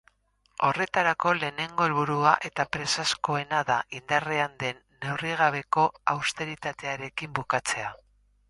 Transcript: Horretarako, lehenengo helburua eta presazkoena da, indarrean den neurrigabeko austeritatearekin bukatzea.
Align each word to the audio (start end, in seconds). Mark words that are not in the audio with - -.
Horretarako, 0.67 1.33
lehenengo 1.41 1.85
helburua 1.89 2.31
eta 2.49 2.65
presazkoena 2.77 3.61
da, 3.69 3.77
indarrean 3.99 4.57
den 4.65 4.83
neurrigabeko 5.05 5.87
austeritatearekin 6.17 7.39
bukatzea. 7.43 7.95